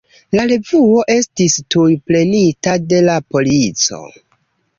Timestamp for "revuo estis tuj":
0.51-1.85